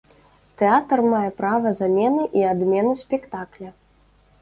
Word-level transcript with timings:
Тэатр 0.61 0.99
мае 1.11 1.29
права 1.43 1.75
замены 1.81 2.27
і 2.41 2.49
адмены 2.55 2.93
спектакля! 3.07 3.69